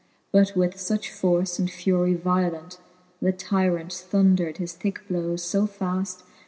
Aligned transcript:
But 0.31 0.55
with 0.55 0.73
fuch 0.77 1.11
force 1.11 1.59
and 1.59 1.69
furie 1.69 2.15
violent, 2.19 2.79
The 3.21 3.31
tyrant 3.31 3.93
thundred 3.93 4.57
his 4.57 4.73
thicke 4.73 5.07
blowes 5.07 5.43
fb 5.45 5.69
faft. 5.69 6.23